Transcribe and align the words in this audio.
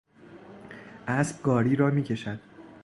اسب 1.07 1.43
گاری 1.43 1.75
را 1.75 1.89
میکشد. 1.89 2.39